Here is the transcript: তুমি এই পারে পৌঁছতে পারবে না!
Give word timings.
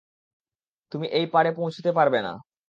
তুমি 0.91 1.05
এই 1.11 1.25
পারে 1.27 1.49
পৌঁছতে 1.51 1.89
পারবে 1.97 2.19
না! 2.21 2.33